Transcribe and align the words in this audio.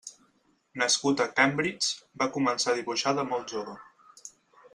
Nascut 0.83 1.21
a 1.25 1.27
Cambridge, 1.39 1.93
va 2.23 2.29
començar 2.39 2.73
a 2.73 2.75
dibuixar 2.81 3.15
de 3.21 3.27
molt 3.35 3.55
jove. 3.57 3.77